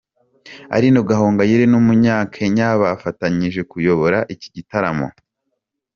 [0.75, 5.07] Aline Gahongayire n'umunyakenya bafatanyije kuyobora iki gitaramo.